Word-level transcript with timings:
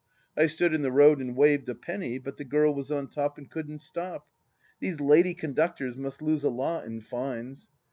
I 0.35 0.47
stood 0.47 0.73
in 0.73 0.81
the 0.81 0.91
road 0.91 1.21
and 1.21 1.35
waved 1.37 1.69
a 1.69 1.75
penny, 1.75 2.17
but 2.17 2.37
the 2.37 2.43
girl 2.43 2.73
was 2.73 2.91
on 2.91 3.07
top 3.07 3.37
and 3.37 3.47
couldn't 3.47 3.81
stop. 3.81 4.25
These 4.79 4.99
lady 4.99 5.35
conductors 5.35 5.95
must 5.95 6.23
lose 6.23 6.43
a 6.43 6.49
lot 6.49 6.85
in 6.87 7.01
fines. 7.01 7.69